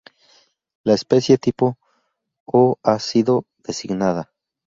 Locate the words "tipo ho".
1.37-2.79